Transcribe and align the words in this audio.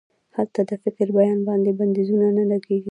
هلته 0.35 0.61
د 0.69 0.71
فکر 0.83 1.07
په 1.09 1.13
بیان 1.17 1.39
باندې 1.47 1.77
بندیزونه 1.79 2.27
نه 2.37 2.43
لګیږي. 2.51 2.79